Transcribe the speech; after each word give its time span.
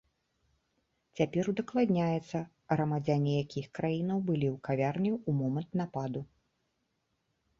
Цяпер 1.19 1.49
удакладняецца, 1.51 2.39
грамадзяне 2.73 3.31
якіх 3.43 3.65
краінаў 3.79 4.19
былі 4.29 4.47
ў 4.55 4.61
кавярні 4.69 5.11
ў 5.17 5.29
момант 5.43 5.71
нападу. 5.83 6.21